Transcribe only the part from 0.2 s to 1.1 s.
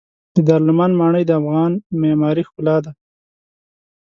د دارالامان